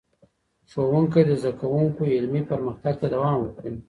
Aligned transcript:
ښوونکی 0.71 1.21
د 1.29 1.31
زدهکوونکو 1.41 2.01
علمي 2.17 2.41
پرمختګ 2.51 2.93
ته 3.01 3.07
دوام 3.13 3.35
ورکوي. 3.39 3.77